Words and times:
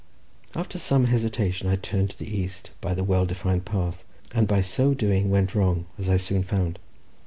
After 0.55 0.79
some 0.79 1.03
hesitation 1.05 1.67
I 1.69 1.75
turned 1.75 2.09
to 2.09 2.17
the 2.17 2.25
east 2.35 2.71
by 2.81 2.95
the 2.95 3.03
well 3.03 3.27
defined 3.27 3.65
path, 3.65 4.03
and 4.33 4.47
by 4.47 4.61
so 4.61 4.95
doing 4.95 5.29
went 5.29 5.53
wrong, 5.53 5.85
as 5.99 6.09
I 6.09 6.17
soon 6.17 6.41
found. 6.41 6.79